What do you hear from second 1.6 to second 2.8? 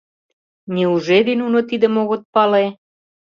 тидым огыт пале?